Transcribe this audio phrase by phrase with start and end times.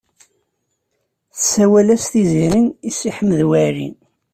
[1.35, 3.89] Tsawel-as Tiziri i Si Ḥmed Waɛli.